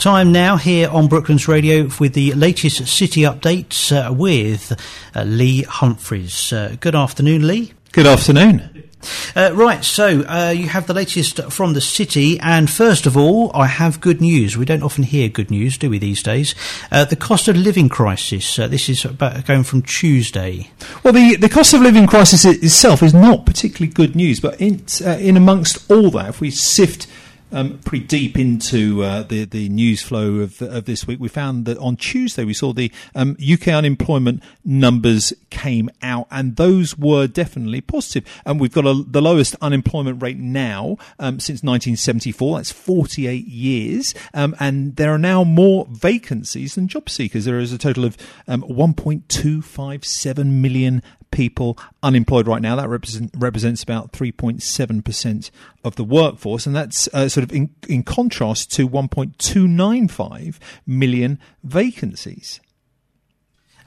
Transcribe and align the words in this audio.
Time 0.00 0.32
now 0.32 0.56
here 0.56 0.88
on 0.88 1.08
Brooklands 1.08 1.46
Radio 1.46 1.86
with 2.00 2.14
the 2.14 2.32
latest 2.32 2.86
city 2.86 3.20
updates 3.20 3.92
uh, 3.92 4.10
with 4.10 4.72
uh, 5.14 5.24
Lee 5.24 5.62
Humphreys. 5.64 6.54
Uh, 6.54 6.74
good 6.80 6.94
afternoon, 6.94 7.46
Lee. 7.46 7.74
Good 7.92 8.06
afternoon. 8.06 8.89
Uh, 9.34 9.50
right, 9.54 9.84
so 9.84 10.22
uh, 10.28 10.50
you 10.50 10.68
have 10.68 10.86
the 10.86 10.94
latest 10.94 11.40
from 11.50 11.72
the 11.72 11.80
city, 11.80 12.38
and 12.40 12.68
first 12.68 13.06
of 13.06 13.16
all, 13.16 13.50
I 13.54 13.66
have 13.66 14.00
good 14.00 14.20
news. 14.20 14.56
We 14.56 14.64
don't 14.64 14.82
often 14.82 15.04
hear 15.04 15.28
good 15.28 15.50
news, 15.50 15.78
do 15.78 15.90
we, 15.90 15.98
these 15.98 16.22
days? 16.22 16.54
Uh, 16.90 17.04
the 17.04 17.16
cost 17.16 17.48
of 17.48 17.56
living 17.56 17.88
crisis. 17.88 18.56
this 18.56 18.88
is 18.88 19.04
about 19.04 19.46
going 19.46 19.64
from 19.64 19.82
Tuesday. 19.82 20.70
Well, 21.02 21.12
the, 21.12 21.36
the 21.36 21.48
cost 21.48 21.74
of 21.74 21.80
living 21.80 22.06
crisis 22.06 22.44
itself 22.44 23.02
is 23.02 23.14
not 23.14 23.46
particularly 23.46 23.92
good 23.92 24.14
news, 24.14 24.40
but 24.40 24.60
in, 24.60 24.84
in 25.04 25.36
amongst 25.36 25.90
all 25.90 26.10
that, 26.10 26.28
if 26.28 26.40
we 26.40 26.50
sift 26.50 27.06
um, 27.52 27.78
pretty 27.78 28.04
deep 28.06 28.38
into 28.38 29.02
uh, 29.02 29.22
the 29.22 29.44
the 29.44 29.68
news 29.68 30.02
flow 30.02 30.36
of, 30.36 30.62
of 30.62 30.84
this 30.84 31.06
week, 31.06 31.20
we 31.20 31.28
found 31.28 31.66
that 31.66 31.78
on 31.78 31.96
Tuesday 31.96 32.44
we 32.44 32.54
saw 32.54 32.72
the 32.72 32.90
um, 33.14 33.36
UK 33.40 33.68
unemployment 33.68 34.42
numbers 34.64 35.32
came 35.50 35.90
out, 36.02 36.26
and 36.30 36.56
those 36.56 36.96
were 36.96 37.26
definitely 37.26 37.80
positive. 37.80 38.24
And 38.44 38.60
we've 38.60 38.72
got 38.72 38.86
a, 38.86 39.04
the 39.06 39.22
lowest 39.22 39.56
unemployment 39.60 40.22
rate 40.22 40.38
now 40.38 40.96
um, 41.18 41.40
since 41.40 41.62
1974. 41.62 42.58
That's 42.58 42.72
48 42.72 43.46
years, 43.46 44.14
um, 44.34 44.54
and 44.60 44.96
there 44.96 45.12
are 45.12 45.18
now 45.18 45.44
more 45.44 45.86
vacancies 45.90 46.74
than 46.74 46.88
job 46.88 47.10
seekers. 47.10 47.44
There 47.44 47.58
is 47.58 47.72
a 47.72 47.78
total 47.78 48.04
of 48.04 48.16
um, 48.46 48.62
1.257 48.62 50.46
million 50.46 51.02
people 51.30 51.78
unemployed 52.02 52.46
right 52.46 52.62
now. 52.62 52.76
That 52.76 52.88
represent, 52.88 53.32
represents 53.36 53.82
about 53.82 54.12
3.7% 54.12 55.50
of 55.84 55.96
the 55.96 56.04
workforce, 56.04 56.66
and 56.66 56.74
that's 56.74 57.08
uh, 57.12 57.28
sort 57.28 57.44
of 57.44 57.52
in, 57.52 57.74
in 57.88 58.02
contrast 58.02 58.72
to 58.72 58.88
1.295 58.88 60.58
million 60.86 61.38
vacancies. 61.62 62.60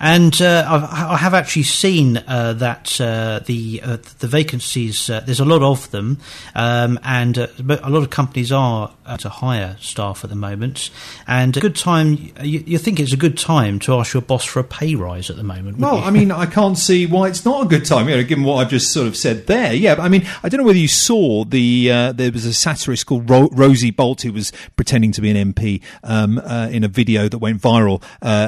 And 0.05 0.41
uh, 0.41 0.65
I 0.91 1.15
have 1.15 1.33
actually 1.33 1.63
seen 1.63 2.17
uh, 2.17 2.51
that 2.57 2.99
uh, 2.99 3.39
the 3.45 3.79
uh, 3.81 3.97
the 4.19 4.27
vacancies. 4.27 5.09
Uh, 5.09 5.21
there's 5.21 5.39
a 5.39 5.45
lot 5.45 5.61
of 5.61 5.89
them, 5.91 6.19
um, 6.55 6.99
and 7.05 7.37
uh, 7.37 7.47
a 7.57 7.89
lot 7.89 8.03
of 8.03 8.09
companies 8.09 8.51
are 8.51 8.91
to 9.19 9.29
hire 9.29 9.77
staff 9.79 10.25
at 10.25 10.29
the 10.29 10.35
moment. 10.35 10.89
And 11.25 11.55
a 11.55 11.61
good 11.61 11.77
time. 11.77 12.17
You, 12.41 12.65
you, 12.65 12.77
think 12.79 12.99
it's 12.99 13.13
a 13.13 13.17
good 13.17 13.37
time 13.37 13.79
to 13.79 13.95
ask 13.95 14.13
your 14.13 14.21
boss 14.21 14.43
for 14.43 14.59
a 14.59 14.65
pay 14.65 14.95
rise 14.95 15.29
at 15.29 15.37
the 15.37 15.43
moment? 15.43 15.77
Well, 15.77 15.99
you? 15.99 16.03
I 16.03 16.09
mean, 16.11 16.31
I 16.31 16.47
can't 16.47 16.77
see 16.77 17.05
why 17.05 17.29
it's 17.29 17.45
not 17.45 17.65
a 17.65 17.69
good 17.69 17.85
time. 17.85 18.09
You 18.09 18.17
know, 18.17 18.23
given 18.23 18.43
what 18.43 18.55
I've 18.55 18.69
just 18.69 18.91
sort 18.91 19.07
of 19.07 19.15
said 19.15 19.47
there. 19.47 19.71
Yeah, 19.71 19.95
I 19.99 20.09
mean, 20.09 20.27
I 20.43 20.49
don't 20.49 20.59
know 20.59 20.67
whether 20.67 20.77
you 20.77 20.89
saw 20.89 21.45
the 21.45 22.11
there 22.13 22.31
was 22.33 22.43
a 22.43 22.53
satirist 22.53 23.05
called 23.05 23.29
Ro- 23.29 23.49
Rosie 23.53 23.95
Holt 23.97 24.23
who 24.23 24.33
was 24.33 24.51
pretending 24.75 25.13
to 25.13 25.21
be 25.21 25.31
an 25.31 25.53
MP 25.53 25.81
um, 26.03 26.39
in 26.39 26.83
a 26.83 26.89
video 26.89 27.29
that 27.29 27.37
went 27.37 27.61
viral 27.61 28.03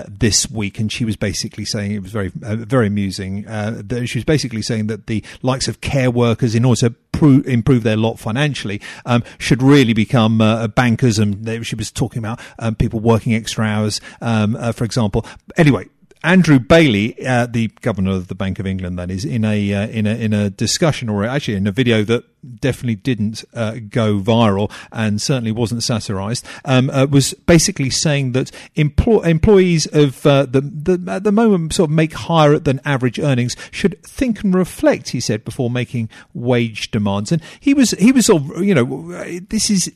this 0.09 0.52
week, 0.52 0.80
and 0.80 0.92
she 0.92 1.06
was 1.06 1.16
basically 1.16 1.44
basically 1.45 1.65
saying 1.65 1.91
it 1.91 2.01
was 2.01 2.11
very 2.11 2.31
uh, 2.43 2.55
very 2.55 2.88
amusing. 2.88 3.47
Uh, 3.47 3.83
she 4.05 4.17
was 4.17 4.25
basically 4.25 4.63
saying 4.63 4.88
that 4.88 5.05
the 5.05 5.23
likes 5.43 5.67
of 5.67 5.79
care 5.79 6.09
workers, 6.09 6.55
in 6.55 6.65
order 6.65 6.89
to 6.89 6.95
pro- 7.11 7.43
improve 7.45 7.83
their 7.83 7.95
lot 7.95 8.17
financially, 8.17 8.81
um, 9.05 9.23
should 9.38 9.61
really 9.61 9.93
become 9.93 10.41
uh, 10.41 10.67
bankers. 10.67 11.19
And 11.19 11.45
they, 11.45 11.61
she 11.61 11.75
was 11.75 11.91
talking 11.91 12.17
about 12.17 12.39
um, 12.57 12.73
people 12.73 12.99
working 12.99 13.35
extra 13.35 13.63
hours, 13.63 14.01
um, 14.21 14.55
uh, 14.55 14.71
for 14.71 14.85
example. 14.85 15.23
Anyway, 15.55 15.85
Andrew 16.26 16.58
Bailey, 16.58 17.16
uh, 17.23 17.45
the 17.45 17.68
governor 17.81 18.12
of 18.12 18.30
the 18.30 18.36
Bank 18.36 18.58
of 18.58 18.66
England, 18.66 18.98
that 18.98 19.12
is, 19.12 19.23
in 19.23 19.45
a 19.45 19.73
uh, 19.73 19.88
in 19.88 20.08
a 20.08 20.16
in 20.16 20.34
a 20.34 20.50
discussion 20.50 21.08
or 21.08 21.23
actually 21.23 21.54
in 21.54 21.68
a 21.68 21.72
video 21.72 22.04
that 22.04 22.23
definitely 22.59 22.95
didn't 22.95 23.45
uh, 23.54 23.76
go 23.90 24.20
viral 24.20 24.72
and 24.92 25.22
certainly 25.22 25.52
wasn't 25.52 25.84
satirised, 25.84 26.44
um, 26.66 26.90
uh, 26.90 27.06
was 27.06 27.36
basically 27.46 27.91
saying 27.91 28.31
that 28.31 28.50
empl- 28.75 29.25
employees 29.25 29.85
of 29.88 30.25
uh, 30.25 30.46
the, 30.46 30.62
the 30.62 31.12
at 31.12 31.24
the 31.24 31.31
moment 31.31 31.74
sort 31.74 31.91
of 31.91 31.96
make 31.96 32.14
higher 32.14 32.58
than 32.58 32.81
average 32.85 33.19
earnings 33.19 33.56
should 33.69 34.02
think 34.02 34.44
and 34.44 34.56
reflect. 34.56 35.09
He 35.09 35.19
said 35.19 35.46
before 35.46 35.69
making 35.69 36.09
wage 36.34 36.90
demands, 36.90 37.31
and 37.31 37.41
he 37.59 37.75
was 37.75 37.91
he 37.91 38.12
was 38.12 38.25
sort 38.25 38.41
of 38.41 38.64
you 38.64 38.74
know 38.74 39.12
this 39.50 39.69
is 39.69 39.94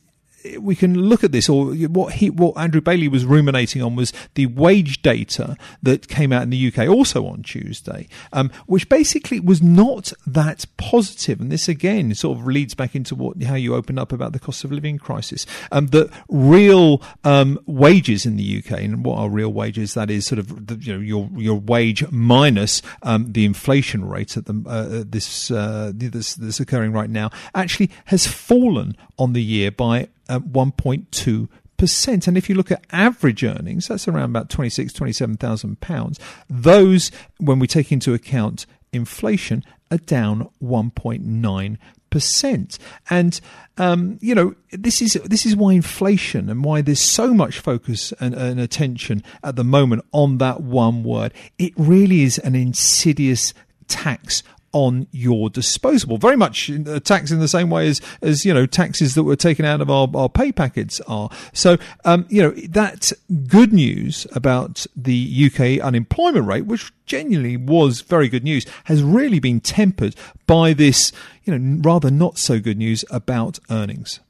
we 0.58 0.74
can 0.74 0.94
look 0.94 1.22
at 1.24 1.32
this, 1.32 1.48
or 1.48 1.72
what 1.72 2.14
he, 2.14 2.30
what 2.30 2.56
Andrew 2.56 2.80
Bailey 2.80 3.08
was 3.08 3.24
ruminating 3.24 3.82
on 3.82 3.96
was 3.96 4.12
the 4.34 4.46
wage 4.46 5.02
data 5.02 5.56
that 5.82 6.08
came 6.08 6.32
out 6.32 6.42
in 6.42 6.50
the 6.50 6.72
UK 6.72 6.88
also 6.88 7.26
on 7.26 7.42
Tuesday, 7.42 8.08
um, 8.32 8.50
which 8.66 8.88
basically 8.88 9.40
was 9.40 9.62
not 9.62 10.12
that 10.26 10.64
positive. 10.76 11.40
And 11.40 11.52
this 11.52 11.68
again 11.68 12.14
sort 12.14 12.38
of 12.38 12.46
leads 12.46 12.74
back 12.74 12.94
into 12.94 13.14
what 13.14 13.42
how 13.42 13.54
you 13.54 13.74
opened 13.74 13.98
up 13.98 14.12
about 14.12 14.32
the 14.32 14.38
cost 14.38 14.64
of 14.64 14.72
living 14.72 14.98
crisis. 14.98 15.46
Um, 15.72 15.88
that 15.88 16.10
real 16.28 17.02
um, 17.24 17.58
wages 17.66 18.24
in 18.24 18.36
the 18.36 18.58
UK, 18.58 18.80
and 18.80 19.04
what 19.04 19.18
are 19.18 19.28
real 19.28 19.52
wages? 19.52 19.94
That 19.94 20.10
is 20.10 20.26
sort 20.26 20.38
of 20.38 20.66
the, 20.66 20.76
you 20.76 20.94
know 20.94 21.00
your 21.00 21.28
your 21.36 21.58
wage 21.58 22.10
minus 22.10 22.82
um, 23.02 23.32
the 23.32 23.44
inflation 23.44 24.08
rate 24.08 24.36
at 24.36 24.46
the 24.46 24.62
uh, 24.66 25.04
this, 25.06 25.50
uh, 25.50 25.92
this 25.94 26.34
this 26.34 26.60
occurring 26.60 26.92
right 26.92 27.10
now, 27.10 27.30
actually 27.54 27.90
has 28.06 28.26
fallen 28.26 28.96
on 29.18 29.32
the 29.34 29.42
year 29.42 29.70
by 29.70 30.08
1.2 30.38 31.48
percent. 31.80 32.28
And 32.28 32.36
if 32.36 32.48
you 32.48 32.54
look 32.54 32.70
at 32.70 32.84
average 32.92 33.42
earnings, 33.42 33.88
that's 33.88 34.06
around 34.06 34.30
about 34.30 34.50
twenty 34.50 34.68
six, 34.68 34.92
twenty 34.92 35.12
seven 35.12 35.36
thousand 35.36 35.80
pounds. 35.80 36.20
Those, 36.48 37.10
when 37.38 37.58
we 37.58 37.66
take 37.66 37.90
into 37.90 38.12
account 38.12 38.66
inflation, 38.92 39.64
are 39.90 39.96
down 39.96 40.50
one 40.58 40.90
point 40.90 41.24
nine 41.24 41.78
percent. 42.10 42.78
And 43.08 43.40
um, 43.78 44.18
you 44.20 44.34
know 44.34 44.54
this 44.72 45.00
is 45.00 45.14
this 45.24 45.46
is 45.46 45.56
why 45.56 45.72
inflation 45.72 46.50
and 46.50 46.62
why 46.62 46.82
there's 46.82 47.00
so 47.00 47.32
much 47.32 47.58
focus 47.58 48.12
and, 48.20 48.34
and 48.34 48.60
attention 48.60 49.24
at 49.42 49.56
the 49.56 49.64
moment 49.64 50.04
on 50.12 50.38
that 50.38 50.60
one 50.60 51.02
word. 51.02 51.32
It 51.58 51.72
really 51.76 52.22
is 52.22 52.38
an 52.38 52.54
insidious 52.54 53.54
tax 53.88 54.42
on 54.72 55.06
your 55.10 55.50
disposable. 55.50 56.18
Very 56.18 56.36
much 56.36 56.68
a 56.68 57.00
tax 57.00 57.30
in 57.30 57.40
the 57.40 57.48
same 57.48 57.70
way 57.70 57.88
as, 57.88 58.00
as 58.22 58.44
you 58.44 58.54
know, 58.54 58.66
taxes 58.66 59.14
that 59.14 59.24
were 59.24 59.36
taken 59.36 59.64
out 59.64 59.80
of 59.80 59.90
our, 59.90 60.08
our 60.14 60.28
pay 60.28 60.52
packets 60.52 61.00
are. 61.02 61.30
So, 61.52 61.76
um, 62.04 62.26
you 62.28 62.42
know, 62.42 62.50
that 62.68 63.12
good 63.46 63.72
news 63.72 64.26
about 64.32 64.86
the 64.96 65.50
UK 65.50 65.84
unemployment 65.84 66.46
rate, 66.46 66.66
which 66.66 66.92
genuinely 67.06 67.56
was 67.56 68.02
very 68.02 68.28
good 68.28 68.44
news, 68.44 68.64
has 68.84 69.02
really 69.02 69.40
been 69.40 69.60
tempered 69.60 70.14
by 70.46 70.72
this, 70.72 71.12
you 71.44 71.56
know, 71.56 71.80
rather 71.82 72.10
not 72.10 72.38
so 72.38 72.60
good 72.60 72.78
news 72.78 73.04
about 73.10 73.58
earnings. 73.70 74.20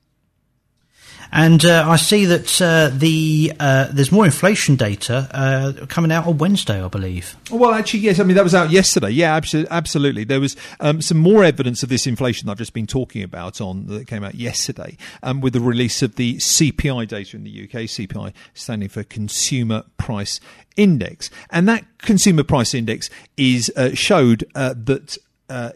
And 1.32 1.64
uh, 1.64 1.84
I 1.88 1.96
see 1.96 2.24
that 2.24 2.60
uh, 2.60 2.90
the 2.92 3.52
uh, 3.60 3.88
there's 3.92 4.10
more 4.10 4.24
inflation 4.24 4.76
data 4.76 5.28
uh, 5.30 5.86
coming 5.86 6.10
out 6.10 6.26
on 6.26 6.38
Wednesday, 6.38 6.82
I 6.82 6.88
believe. 6.88 7.36
Well, 7.50 7.72
actually, 7.72 8.00
yes. 8.00 8.18
I 8.18 8.24
mean, 8.24 8.36
that 8.36 8.44
was 8.44 8.54
out 8.54 8.70
yesterday. 8.70 9.10
Yeah, 9.10 9.40
absolutely. 9.70 10.24
There 10.24 10.40
was 10.40 10.56
um, 10.80 11.00
some 11.00 11.18
more 11.18 11.44
evidence 11.44 11.82
of 11.82 11.88
this 11.88 12.06
inflation 12.06 12.48
I've 12.48 12.58
just 12.58 12.72
been 12.72 12.86
talking 12.86 13.22
about 13.22 13.60
on 13.60 13.86
that 13.86 14.06
came 14.06 14.24
out 14.24 14.34
yesterday 14.34 14.96
um, 15.22 15.40
with 15.40 15.52
the 15.52 15.60
release 15.60 16.02
of 16.02 16.16
the 16.16 16.36
CPI 16.36 17.06
data 17.06 17.36
in 17.36 17.44
the 17.44 17.64
UK. 17.64 17.82
CPI 17.82 18.32
standing 18.54 18.88
for 18.88 19.04
Consumer 19.04 19.84
Price 19.98 20.40
Index, 20.76 21.30
and 21.50 21.68
that 21.68 21.84
Consumer 21.98 22.42
Price 22.42 22.74
Index 22.74 23.08
is 23.36 23.72
uh, 23.76 23.94
showed 23.94 24.44
uh, 24.54 24.74
that 24.76 25.16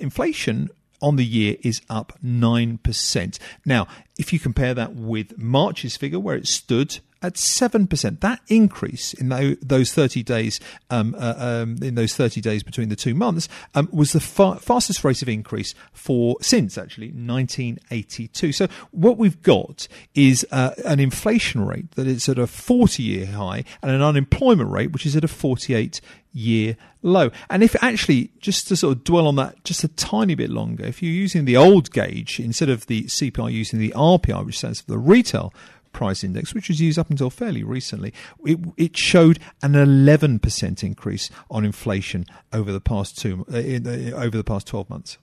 inflation 0.00 0.70
on 1.04 1.16
the 1.16 1.24
year 1.24 1.56
is 1.60 1.82
up 1.90 2.18
9%. 2.24 3.38
Now, 3.66 3.86
if 4.18 4.32
you 4.32 4.38
compare 4.38 4.72
that 4.72 4.94
with 4.94 5.36
March's 5.36 5.98
figure, 5.98 6.18
where 6.18 6.36
it 6.36 6.48
stood 6.48 7.00
at 7.24 7.34
7%. 7.34 8.20
That 8.20 8.40
increase 8.48 9.14
in 9.14 9.30
those 9.62 9.94
30 9.94 10.22
days, 10.22 10.60
um, 10.90 11.16
uh, 11.18 11.34
um, 11.38 11.78
in 11.82 11.94
those 11.94 12.14
30 12.14 12.42
days 12.42 12.62
between 12.62 12.90
the 12.90 12.96
two 12.96 13.14
months, 13.14 13.48
um, 13.74 13.88
was 13.90 14.12
the 14.12 14.20
fa- 14.20 14.56
fastest 14.56 15.02
rate 15.02 15.22
of 15.22 15.28
increase 15.28 15.74
for 15.92 16.36
since 16.42 16.76
actually 16.76 17.08
1982. 17.08 18.52
So 18.52 18.68
what 18.90 19.16
we've 19.16 19.42
got 19.42 19.88
is 20.14 20.46
uh, 20.52 20.74
an 20.84 21.00
inflation 21.00 21.64
rate 21.64 21.90
that 21.92 22.06
is 22.06 22.28
at 22.28 22.38
a 22.38 22.46
40 22.46 23.02
year 23.02 23.26
high 23.26 23.64
and 23.80 23.90
an 23.90 24.02
unemployment 24.02 24.70
rate 24.70 24.92
which 24.92 25.06
is 25.06 25.16
at 25.16 25.24
a 25.24 25.28
48 25.28 26.02
year 26.34 26.76
low. 27.02 27.30
And 27.48 27.62
if 27.62 27.76
actually, 27.82 28.30
just 28.38 28.68
to 28.68 28.76
sort 28.76 28.98
of 28.98 29.04
dwell 29.04 29.26
on 29.26 29.36
that 29.36 29.62
just 29.64 29.84
a 29.84 29.88
tiny 29.88 30.34
bit 30.34 30.50
longer, 30.50 30.84
if 30.84 31.02
you're 31.02 31.12
using 31.12 31.44
the 31.44 31.56
old 31.56 31.90
gauge 31.92 32.40
instead 32.40 32.68
of 32.68 32.86
the 32.86 33.04
CPI 33.04 33.52
using 33.52 33.78
the 33.78 33.92
RPI, 33.92 34.44
which 34.44 34.58
stands 34.58 34.80
for 34.80 34.90
the 34.90 34.98
retail 34.98 35.54
price 35.94 36.22
index, 36.22 36.52
which 36.52 36.68
was 36.68 36.80
used 36.80 36.98
up 36.98 37.08
until 37.08 37.30
fairly 37.30 37.62
recently, 37.62 38.12
it, 38.44 38.58
it 38.76 38.96
showed 38.96 39.38
an 39.62 39.72
11% 39.72 40.82
increase 40.82 41.30
on 41.50 41.64
inflation 41.64 42.26
over 42.52 42.70
the 42.70 42.80
past 42.80 43.18
two 43.18 43.46
uh, 43.52 43.56
in, 43.56 43.86
uh, 43.86 44.16
over 44.16 44.36
the 44.36 44.44
past 44.44 44.66
12 44.66 44.90
months. 44.90 45.16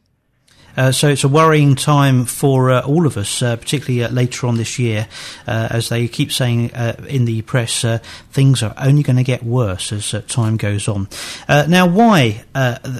Uh, 0.78 0.92
so 0.92 1.10
it's 1.10 1.24
a 1.24 1.28
worrying 1.28 1.76
time 1.76 2.26
for 2.26 2.72
uh, 2.72 2.82
all 2.82 3.06
of 3.06 3.18
us, 3.18 3.42
uh, 3.42 3.56
particularly 3.56 4.04
uh, 4.04 4.10
later 4.10 4.48
on 4.48 4.56
this 4.56 4.80
year, 4.80 5.08
uh, 5.48 5.68
as 5.70 5.90
they 5.90 6.08
keep 6.08 6.32
saying 6.32 6.74
uh, 6.74 6.96
in 7.08 7.26
the 7.26 7.42
press, 7.42 7.86
things 8.32 8.64
are 8.64 8.74
only 8.78 9.04
going 9.04 9.18
to 9.18 9.24
get 9.24 9.44
worse 9.44 9.92
as 9.92 10.16
time 10.28 10.58
goes 10.58 10.88
on. 10.88 11.08
now, 11.50 11.88
why 11.88 12.44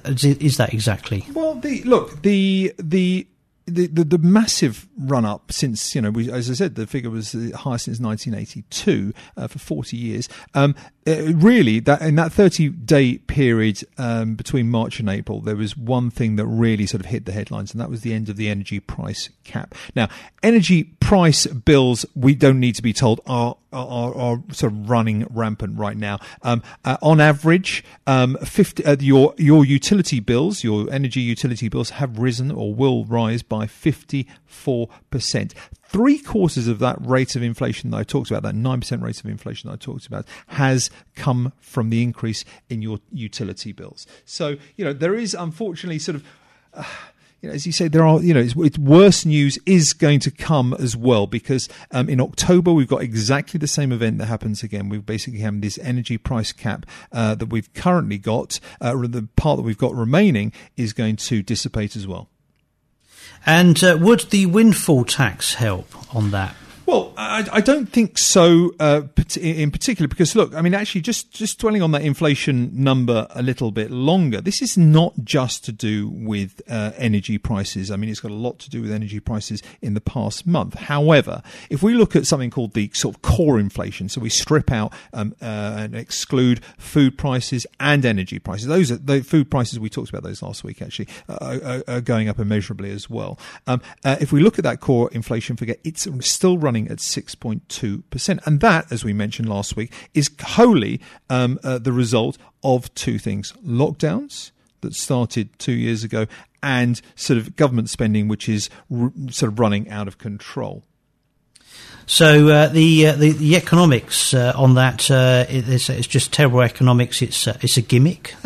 is 0.06 0.58
that 0.58 0.74
exactly? 0.74 1.26
Well, 1.34 1.56
the, 1.56 1.84
look, 1.84 2.22
the 2.22 2.74
the 2.78 3.28
the, 3.74 3.88
the, 3.88 4.04
the, 4.04 4.18
massive 4.18 4.88
run 4.98 5.26
up 5.26 5.52
since 5.52 5.96
you 5.96 6.02
know 6.02 6.12
we, 6.12 6.32
as 6.32 6.50
I 6.50 6.54
said 6.54 6.76
the 6.76 6.88
figure 6.88 7.10
was 7.10 7.32
the 7.32 7.52
highest 7.52 7.86
since 7.86 8.00
1982 8.00 9.14
uh, 9.38 9.48
for 9.48 9.60
40 9.60 9.98
years. 9.98 10.30
Um, 10.54 10.76
uh, 11.08 11.34
really, 11.34 11.80
that 11.80 12.02
in 12.02 12.16
that 12.16 12.32
30 12.32 12.70
day 12.70 13.18
period 13.18 13.80
um, 13.98 14.36
between 14.36 14.70
March 14.70 15.00
and 15.00 15.10
April, 15.10 15.42
there 15.42 15.56
was 15.56 15.76
one 15.76 16.12
thing 16.12 16.36
that 16.36 16.46
really 16.46 16.86
sort 16.86 17.02
of 17.02 17.08
hit 17.08 17.26
the 17.26 17.32
headlines, 17.32 17.72
and 17.72 17.82
that 17.82 17.90
was 17.90 18.02
the 18.02 18.14
end 18.14 18.30
of 18.30 18.38
the 18.38 18.50
energy 18.50 18.80
price 18.80 19.30
cap. 19.44 19.74
Now, 19.96 20.10
energy 20.44 20.84
price 20.84 21.48
bills, 21.48 22.06
we 22.16 22.36
don't 22.36 22.60
need 22.60 22.76
to 22.76 22.84
be 22.84 22.94
told 22.94 23.20
are 23.26 23.58
are, 23.74 24.16
are 24.16 24.44
sort 24.52 24.74
of 24.74 24.90
running 24.90 25.26
rampant 25.30 25.80
right 25.80 25.98
now. 25.98 26.20
Um, 26.44 26.62
uh, 26.84 26.98
on 27.02 27.22
average, 27.22 27.84
um, 28.06 28.38
50, 28.44 28.86
uh, 28.86 28.98
your 29.00 29.34
your 29.38 29.66
utility 29.66 30.20
bills, 30.20 30.64
your 30.64 30.92
energy 30.92 31.22
utility 31.22 31.68
bills, 31.68 31.92
have 31.92 32.20
risen 32.20 32.52
or 32.52 32.76
will 32.76 33.06
rise 33.06 33.42
by 33.42 33.66
54 33.66 34.88
percent. 35.10 35.56
Three 35.92 36.20
quarters 36.20 36.70
of 36.70 36.80
that 36.80 36.96
rate 37.02 37.36
of 37.36 37.44
inflation 37.44 37.92
that 37.92 37.98
I 37.98 38.04
talked 38.04 38.32
about, 38.32 38.44
that 38.44 38.56
9% 38.56 39.02
rate 39.02 39.20
of 39.20 39.26
inflation 39.26 39.70
that 39.70 39.74
I 39.74 39.76
talked 39.76 40.08
about, 40.08 40.26
has 40.48 40.90
come 41.16 41.52
from 41.60 41.90
the 41.90 42.02
increase 42.02 42.46
in 42.70 42.82
your 42.82 43.00
utility 43.12 43.74
bills. 43.74 44.08
So, 44.24 44.56
you 44.78 44.86
know, 44.86 44.94
there 44.94 45.14
is 45.14 45.34
unfortunately 45.34 46.00
sort 46.00 46.16
of. 46.16 46.26
Uh, 46.74 46.86
you 47.42 47.50
know, 47.50 47.56
as 47.56 47.66
you 47.66 47.74
say, 47.74 47.90
there 47.90 48.06
are, 48.06 48.22
you 48.22 48.34
know, 48.34 48.40
it's, 48.40 48.54
it's, 48.56 48.78
worse 48.78 49.26
news 49.26 49.58
is 49.66 49.92
going 49.94 50.20
to 50.22 50.32
come 50.32 50.74
as 50.80 50.96
well 50.96 51.28
because 51.28 51.68
um, 51.92 52.08
in 52.08 52.22
October 52.22 52.72
we've 52.72 52.88
got 52.88 53.02
exactly 53.02 53.58
the 53.58 53.68
same 53.68 53.92
event 53.92 54.20
that 54.20 54.28
happens 54.28 54.64
again. 54.64 54.88
We 54.88 55.00
basically 55.00 55.40
have 55.40 55.60
this 55.60 55.78
energy 55.80 56.18
price 56.18 56.54
cap 56.54 56.86
uh, 57.12 57.36
that 57.36 57.48
we've 57.48 57.74
currently 57.74 58.20
got. 58.20 58.60
Uh, 58.80 58.96
the 58.96 59.28
part 59.36 59.58
that 59.58 59.64
we've 59.64 59.78
got 59.78 59.94
remaining 59.96 60.54
is 60.78 60.94
going 60.94 61.16
to 61.16 61.42
dissipate 61.42 61.96
as 61.96 62.08
well. 62.08 62.30
And 63.46 63.84
uh, 63.84 63.98
would 64.00 64.22
the 64.30 64.46
windfall 64.46 65.06
tax 65.06 65.56
help 65.56 65.88
on 66.16 66.32
that? 66.32 66.56
Well, 66.86 67.14
I, 67.16 67.48
I, 67.52 67.62
don't 67.62 67.88
think 67.88 68.18
so 68.18 68.72
uh, 68.80 69.04
in 69.40 69.72
particular 69.72 70.08
because 70.08 70.36
look, 70.36 70.54
I 70.56 70.62
mean, 70.62 70.74
actually, 70.74 71.02
just 71.02 71.32
just 71.32 71.60
dwelling 71.60 71.82
on 71.82 71.92
that 71.92 72.02
inflation 72.02 72.72
number 72.74 73.28
a 73.32 73.42
little 73.42 73.72
bit 73.72 73.92
longer. 73.92 74.42
This 74.42 74.62
is 74.62 74.78
not 74.78 75.14
just 75.24 75.64
to 75.66 75.72
do 75.72 76.10
with 76.10 76.62
uh, 76.68 76.92
energy 76.98 77.38
prices. 77.38 77.92
I 77.92 77.96
mean, 77.98 78.10
it's 78.10 78.20
got 78.20 78.32
a 78.32 78.36
lot 78.36 78.60
to 78.60 78.70
do 78.70 78.82
with 78.82 78.92
energy 78.92 79.20
prices 79.20 79.62
in 79.82 79.94
the 79.94 80.02
past 80.02 80.48
month. 80.48 80.74
However, 80.74 81.44
if 81.70 81.84
we 81.84 81.94
look 81.94 82.16
at 82.16 82.26
something 82.26 82.50
called 82.50 82.74
the 82.74 82.90
sort 82.94 83.16
of 83.16 83.22
core 83.22 83.60
inflation, 83.60 84.10
so 84.10 84.20
we 84.20 84.30
strip 84.30 84.72
out 84.72 84.92
um, 85.14 85.36
uh, 85.42 85.76
and 85.78 85.96
exclude 85.96 86.64
food 86.78 87.18
prices 87.18 87.68
and 87.80 88.06
energy 88.06 88.40
prices. 88.40 88.68
Those 88.68 88.92
are 88.92 88.98
the 88.98 89.22
food 89.22 89.52
prices 89.52 89.80
we 89.80 89.90
talked 89.90 90.10
about 90.10 90.24
those 90.24 90.42
last 90.42 90.64
week. 90.64 90.82
Actually, 90.82 91.08
uh, 91.30 91.60
are, 91.64 91.96
are, 91.96 92.02
going 92.02 92.28
up 92.28 92.40
immeasurably 92.40 92.92
as 92.92 93.10
well. 93.10 93.38
Um, 93.68 93.82
uh, 94.04 94.18
if 94.20 94.32
we 94.32 94.42
look 94.42 94.58
at 94.58 94.64
that 94.64 94.80
core 94.80 95.10
inflation 95.12 95.56
figure, 95.56 95.76
it's 95.84 96.08
still 96.28 96.58
running 96.58 96.81
running 96.82 96.92
at 96.92 97.00
6.2%. 97.00 98.40
And 98.46 98.60
that, 98.60 98.92
as 98.92 99.04
we 99.04 99.14
mentioned 99.14 99.50
last 99.50 99.76
week, 99.76 99.92
is 100.14 100.30
wholly 100.42 101.02
um, 101.30 101.60
uh, 101.64 101.78
the 101.78 101.92
result 101.92 102.38
of 102.64 102.94
two 102.96 103.18
things 103.18 103.54
lockdowns 103.66 104.52
that 104.82 104.96
started 104.96 105.50
two 105.60 105.74
years 105.74 106.04
ago 106.04 106.26
and 106.64 107.02
sort 107.16 107.38
of 107.38 107.56
government 107.56 107.90
spending, 107.90 108.28
which 108.28 108.50
is 108.50 108.70
r- 108.92 109.12
sort 109.30 109.52
of 109.52 109.60
running 109.60 109.90
out 109.90 110.08
of 110.08 110.18
control. 110.18 110.84
So 112.12 112.50
uh, 112.50 112.68
the, 112.68 113.08
uh, 113.08 113.16
the, 113.16 113.32
the 113.32 113.56
economics 113.56 114.34
uh, 114.34 114.52
on 114.56 114.74
that 114.74 115.10
uh, 115.10 115.46
it's, 115.48 115.90
it's, 115.90 116.08
just 116.08 116.34
terrible 116.34 116.62
economics. 116.62 117.22
It's 117.22 117.48
uh, 117.48 117.58
it's 117.62 117.78
a 117.78 117.82
gimmick. 117.82 118.36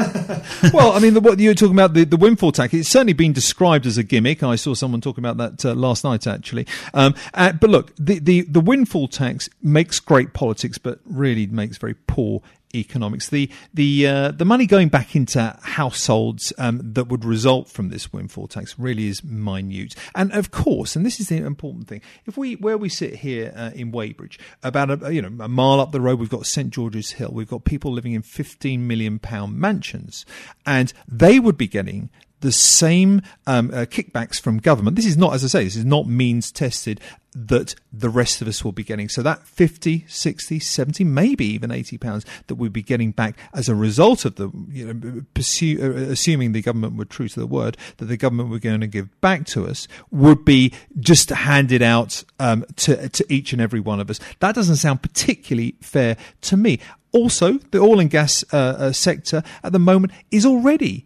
well, 0.72 0.92
I 0.92 1.00
mean, 1.00 1.16
the, 1.16 1.20
what 1.20 1.40
you're 1.40 1.56
talking 1.56 1.74
about 1.74 1.96
the, 1.96 2.04
the 2.04 2.16
windfall 2.16 2.52
tax. 2.52 2.76
It's 2.76 2.90
certainly 2.90 3.14
been 3.14 3.34
described 3.34 3.88
as 3.88 3.98
a 3.98 4.04
gimmick. 4.04 4.44
I 4.44 4.56
saw 4.56 4.76
someone 4.76 5.02
talking 5.02 5.26
about 5.26 5.38
that 5.38 5.66
uh, 5.66 5.74
last 5.74 6.04
night 6.04 6.28
actually. 6.28 6.68
Um, 6.94 7.16
but 7.34 7.64
look, 7.64 7.92
the, 7.98 8.20
the 8.20 8.42
the 8.42 8.60
windfall 8.60 9.08
tax 9.08 9.50
makes 9.64 10.00
great 10.00 10.34
politics, 10.34 10.78
but 10.78 11.00
really 11.06 11.48
makes 11.48 11.78
very 11.78 11.96
poor 11.96 12.44
economics. 12.76 13.30
The 13.30 13.50
the 13.74 14.08
uh, 14.08 14.32
the 14.32 14.46
money 14.46 14.66
going 14.66 14.90
back 14.90 15.16
into 15.16 15.58
households 15.62 16.54
um, 16.58 16.82
that 16.94 17.06
would 17.06 17.26
result 17.26 17.70
from 17.70 17.90
this 17.90 18.12
windfall 18.12 18.48
tax 18.48 18.78
really 18.78 19.08
is 19.08 19.24
minute. 19.24 19.96
And 20.14 20.32
of 20.34 20.52
course, 20.52 20.96
and 20.96 21.06
this 21.06 21.20
is 21.20 21.30
the 21.30 21.38
important 21.38 21.88
thing, 21.88 22.02
if 22.26 22.38
we 22.38 22.56
where 22.56 22.78
we 22.78 22.90
sit 22.90 23.16
here 23.16 23.54
uh, 23.56 23.72
in 23.74 23.92
Weybridge, 23.92 24.40
about 24.64 25.04
a 25.04 25.14
you 25.14 25.22
know 25.22 25.44
a 25.44 25.48
mile 25.48 25.80
up 25.80 25.92
the 25.92 26.02
road, 26.02 26.20
we've 26.20 26.30
got 26.30 26.46
St 26.46 26.70
George's 26.72 27.12
Hill. 27.12 27.32
We've 27.34 27.50
got 27.50 27.64
people 27.64 27.92
living 27.92 28.14
in 28.14 28.22
fifteen 28.22 28.88
million 28.88 29.20
pound 29.20 29.58
mansions, 29.58 30.26
and 30.66 30.94
they 31.08 31.40
would 31.40 31.58
be 31.58 31.68
getting 31.68 32.10
the 32.42 32.52
same 32.52 33.22
um, 33.48 33.72
uh, 33.72 33.86
kickbacks 33.86 34.40
from 34.40 34.58
government. 34.58 34.96
This 34.96 35.06
is 35.06 35.18
not, 35.18 35.34
as 35.34 35.44
I 35.44 35.48
say, 35.48 35.64
this 35.64 35.76
is 35.76 35.86
not 35.86 36.08
means 36.08 36.52
tested 36.52 37.00
that 37.36 37.76
the 37.92 38.10
rest 38.10 38.42
of 38.42 38.48
us 38.48 38.64
will 38.64 38.72
be 38.72 38.84
getting. 38.84 39.10
So 39.10 39.22
that 39.22 39.46
50, 39.46 40.06
60, 40.08 40.60
70, 40.60 41.04
maybe 41.04 41.46
even 41.46 41.70
80 41.70 41.98
pounds 41.98 42.26
that 42.48 42.56
we'd 42.56 42.72
be 42.72 42.82
getting 42.82 43.12
back 43.12 43.38
as 43.54 43.68
a 43.68 43.76
result 43.76 44.24
of 44.24 44.36
the, 44.36 44.50
you 44.70 44.94
know, 44.94 45.22
pursue, 45.34 45.80
uh, 45.82 46.12
assuming 46.12 46.54
the 46.54 46.62
government 46.62 46.96
were 46.96 47.06
true 47.06 47.28
to 47.28 47.40
the 47.40 47.46
word, 47.48 47.78
that 47.98 48.06
the 48.06 48.18
government 48.18 48.50
were 48.50 48.60
going 48.60 48.80
to 48.80 48.88
give 48.88 49.20
back 49.20 49.46
to 49.48 49.68
us 49.68 49.88
would 50.12 50.46
be 50.46 50.74
just 51.00 51.30
handed 51.30 51.82
out 51.82 52.24
um, 52.40 52.66
to, 52.78 53.10
to 53.10 53.26
each 53.34 53.52
and 53.52 53.62
every 53.62 53.82
one 53.82 54.00
of 54.00 54.10
us. 54.10 54.20
That 54.40 54.56
doesn't 54.56 54.78
sound 54.78 55.02
particularly 55.02 55.76
fair 55.82 56.16
to 56.42 56.58
me. 56.58 56.80
Also, 57.12 57.54
the 57.72 57.80
oil 57.80 58.00
and 58.00 58.10
gas 58.10 58.46
uh, 58.54 58.58
uh, 58.58 58.92
sector 58.92 59.44
at 59.64 59.72
the 59.72 59.80
moment 59.80 60.14
is 60.32 60.46
already 60.46 61.06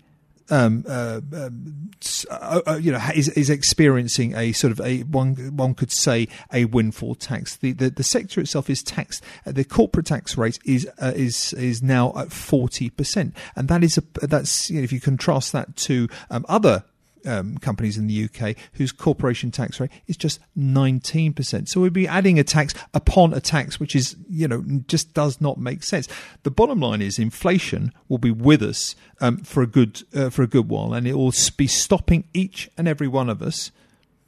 um, 0.50 0.86
uh, 0.88 1.22
um, 1.34 1.92
uh, 2.30 2.62
uh, 2.66 2.80
you 2.82 2.92
know, 2.92 3.00
is, 3.16 3.30
is 3.30 3.50
experiencing 3.50 4.36
a 4.36 4.52
sort 4.52 4.72
of 4.72 4.82
a 4.82 5.02
one 5.02 5.36
one 5.56 5.74
could 5.74 5.92
say 5.92 6.28
a 6.54 6.66
windfall 6.66 7.16
tax. 7.16 7.58
The 7.58 7.74
the, 7.74 7.90
the 7.90 8.04
sector 8.04 8.42
itself 8.42 8.70
is 8.70 8.84
taxed. 8.84 9.24
Uh, 9.46 9.52
the 9.52 9.64
corporate 9.64 10.08
tax 10.08 10.38
rate 10.38 10.60
is 10.66 10.88
uh, 11.02 11.14
is 11.16 11.54
is 11.54 11.82
now 11.82 12.14
at 12.16 12.32
forty 12.32 12.90
percent, 12.90 13.36
and 13.56 13.68
that 13.68 13.84
is 13.84 13.98
a 13.98 14.28
that's 14.28 14.70
you 14.70 14.78
know, 14.78 14.84
if 14.84 14.92
you 14.92 15.02
contrast 15.02 15.52
that 15.54 15.76
to 15.78 16.08
um, 16.30 16.46
other 16.50 16.84
um, 17.26 17.58
companies 17.58 17.98
in 17.98 18.08
the 18.08 18.26
UK 18.26 18.56
whose 18.74 18.92
corporation 18.92 19.52
tax 19.52 19.80
rate 19.80 19.92
is 20.08 20.18
just 20.18 20.40
19%. 20.58 21.68
So 21.68 21.82
we'd 21.82 21.94
be 21.94 22.08
adding 22.08 22.40
a 22.40 22.44
tax 22.44 22.74
upon 22.94 23.34
a 23.34 23.42
tax, 23.42 23.80
which 23.80 23.96
is, 23.96 24.16
you 24.30 24.48
know, 24.48 24.64
just 24.88 25.14
does 25.14 25.42
not 25.42 25.58
make 25.58 25.84
sense. 25.84 26.08
The 26.44 26.52
bottom 26.52 26.80
line 26.80 27.02
is 27.02 27.20
inflation 27.20 27.92
will 28.08 28.18
be 28.18 28.32
with 28.32 28.62
us 28.62 28.96
um, 29.22 29.38
for 29.40 29.64
a 29.64 29.68
good 29.68 30.04
uh, 30.16 30.30
for 30.30 30.44
a 30.44 30.48
good 30.48 30.70
while, 30.70 30.94
and 30.94 31.08
it 31.08 31.16
will 31.16 31.34
be 31.58 31.68
stopping 31.68 32.26
each 32.34 32.70
and 32.78 32.88
every 32.88 33.08
one 33.08 33.30
of 33.30 33.42
us 33.42 33.72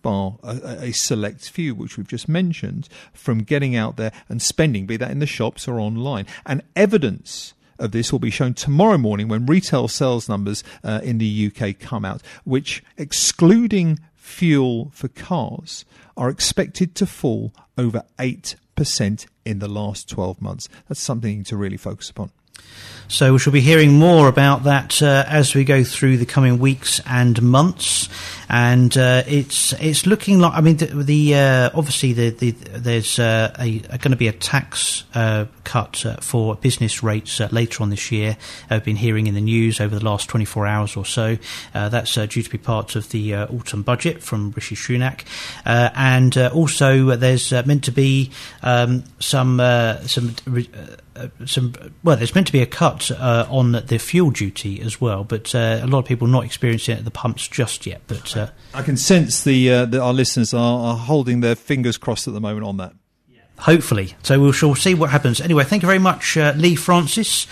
bar 0.02 0.38
a, 0.44 0.86
a, 0.86 0.92
select 0.92 1.50
few, 1.50 1.76
which 1.76 1.98
we've 1.98 2.08
just 2.08 2.28
mentioned, 2.28 2.90
from 3.14 3.44
getting 3.44 3.76
out 3.76 3.98
there 3.98 4.12
and 4.30 4.42
spending, 4.42 4.86
be 4.86 4.98
that 4.98 5.12
in 5.12 5.20
the 5.20 5.26
shops 5.26 5.68
or 5.68 5.80
online. 5.80 6.26
And 6.46 6.64
evidence 6.76 7.54
of 7.82 7.92
this 7.92 8.12
will 8.12 8.20
be 8.20 8.30
shown 8.30 8.54
tomorrow 8.54 8.98
morning 8.98 9.28
when 9.28 9.46
retail 9.46 9.88
sales 9.88 10.30
numbers 10.30 10.64
uh, 10.84 11.02
in 11.04 11.18
the 11.18 11.52
UK 11.52 11.78
come 11.78 12.06
out, 12.06 12.22
which, 12.44 12.84
excluding 12.98 14.00
fuel 14.16 14.92
for 14.94 15.08
cars, 15.10 15.84
are 16.16 16.30
expected 16.30 16.96
to 16.96 17.06
fall 17.06 17.54
over 17.78 18.04
8% 18.18 19.26
in 19.46 19.60
the 19.60 19.68
last 19.68 20.08
12 20.10 20.42
months. 20.42 20.70
That's 20.88 21.02
something 21.02 21.44
to 21.46 21.58
really 21.58 21.78
focus 21.78 22.10
upon. 22.10 22.32
So 23.12 23.34
we 23.34 23.40
shall 23.40 23.52
be 23.52 23.60
hearing 23.60 23.96
more 23.96 24.30
about 24.30 24.64
that 24.64 25.02
uh, 25.02 25.26
as 25.28 25.54
we 25.54 25.66
go 25.66 25.84
through 25.84 26.16
the 26.16 26.26
coming 26.26 26.60
weeks 26.60 27.02
and 27.06 27.42
months. 27.42 28.08
And 28.48 28.98
uh, 28.98 29.24
it's 29.28 29.74
it's 29.74 30.06
looking 30.06 30.40
like 30.40 30.54
I 30.54 30.62
mean 30.62 30.78
the, 30.78 30.86
the 30.86 31.36
uh, 31.36 31.70
obviously 31.74 32.14
the, 32.14 32.30
the 32.30 32.52
there's 32.52 33.20
uh, 33.20 33.54
a, 33.60 33.82
a 33.90 33.98
going 33.98 34.12
to 34.12 34.16
be 34.16 34.30
a 34.30 34.34
tax 34.34 35.04
uh, 35.14 35.46
cut 35.66 36.06
uh, 36.06 36.16
for 36.18 36.56
business 36.56 37.04
rates 37.04 37.42
later 37.52 37.84
on 37.84 37.90
this 37.90 38.14
year. 38.14 38.38
I've 38.70 38.86
been 38.86 38.96
hearing 38.96 39.28
in 39.28 39.36
the 39.36 39.42
news 39.42 39.82
over 39.82 39.94
the 39.94 40.04
last 40.06 40.30
24 40.30 40.66
hours 40.66 40.96
or 40.96 41.06
so. 41.06 41.38
that's 41.74 42.14
due 42.14 42.44
to 42.44 42.50
be 42.50 42.58
part 42.58 42.96
of 42.96 43.10
the 43.10 43.36
autumn 43.36 43.84
budget 43.84 44.24
from 44.24 44.52
Rishi 44.52 44.76
Sunak, 44.76 45.26
and 45.66 46.38
also 46.38 47.18
there's 47.18 47.52
meant 47.52 47.84
to 47.86 47.92
be 47.92 48.32
um, 48.64 49.04
some 49.20 49.58
some 50.06 50.36
some 51.46 51.74
well, 52.04 52.18
there's 52.18 52.36
meant 52.36 52.48
to 52.48 52.54
be 52.54 52.62
a 52.62 52.66
cut 52.66 53.12
uh, 53.12 53.46
on 53.50 53.72
the 53.72 54.00
fuel 54.00 54.32
duty 54.32 54.82
as 54.82 55.00
well, 55.00 55.24
but 55.24 55.54
uh, 55.54 55.80
a 55.82 55.88
lot 55.88 56.00
of 56.00 56.06
people 56.06 56.28
not 56.28 56.46
experiencing 56.46 56.96
it 56.96 57.00
at 57.00 57.06
the 57.06 57.12
pumps 57.12 57.48
just 57.48 57.86
yet. 57.86 58.02
But 58.08 58.36
uh, 58.36 58.48
I 58.74 58.82
can 58.82 58.98
sense 58.98 59.44
the 59.44 59.72
uh, 59.72 59.86
that 59.86 60.02
our 60.02 60.14
listeners 60.14 60.54
are, 60.54 60.86
are, 60.86 60.98
holding 60.98 61.42
their 61.42 61.56
fingers 61.56 61.98
crossed 61.98 62.28
at 62.28 62.34
the 62.34 62.42
moment 62.42 62.66
on 62.66 62.78
that. 62.78 62.94
Hopefully, 63.60 64.16
so 64.24 64.40
we 64.40 64.52
shall 64.54 64.74
see 64.74 64.96
what 64.96 65.12
happens. 65.12 65.40
Anyway, 65.40 65.64
thank 65.64 65.84
you 65.84 65.88
very 65.88 66.00
much, 66.00 66.36
Lee 66.36 66.76
Francis. 66.76 67.46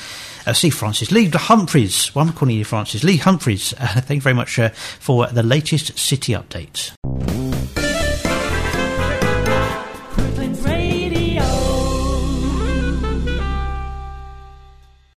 Uh, 0.47 0.53
see 0.53 0.71
Francis 0.71 1.11
Lee 1.11 1.29
Humphreys. 1.29 2.15
Well, 2.15 2.25
I'm 2.25 2.33
calling 2.33 2.55
you 2.55 2.65
Francis 2.65 3.03
Lee 3.03 3.17
Humphreys. 3.17 3.73
Uh, 3.73 3.87
thank 4.01 4.17
you 4.17 4.21
very 4.21 4.35
much 4.35 4.57
uh, 4.57 4.69
for 4.69 5.27
the 5.27 5.43
latest 5.43 5.97
city 5.99 6.33
update. 6.33 6.93